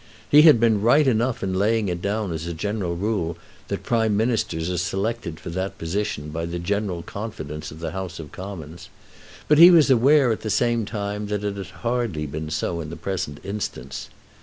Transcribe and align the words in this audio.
He 0.31 0.41
had 0.41 0.59
been 0.59 0.81
right 0.81 1.05
enough 1.05 1.43
in 1.43 1.53
laying 1.53 1.87
it 1.87 2.01
down 2.01 2.31
as 2.33 2.47
a 2.47 2.55
general 2.55 2.95
rule 2.95 3.37
that 3.67 3.83
Prime 3.83 4.17
Ministers 4.17 4.67
are 4.67 4.79
selected 4.79 5.39
for 5.39 5.51
that 5.51 5.77
position 5.77 6.29
by 6.31 6.47
the 6.47 6.57
general 6.57 7.03
confidence 7.03 7.69
of 7.69 7.81
the 7.81 7.91
House 7.91 8.17
of 8.17 8.31
Commons; 8.31 8.89
but 9.47 9.59
he 9.59 9.69
was 9.69 9.91
aware 9.91 10.31
at 10.31 10.41
the 10.41 10.49
same 10.49 10.85
time 10.85 11.27
that 11.27 11.43
it 11.43 11.55
had 11.55 11.67
hardly 11.85 12.25
been 12.25 12.49
so 12.49 12.81
in 12.81 12.89
the 12.89 12.95
present 12.97 13.39
instance. 13.43 14.09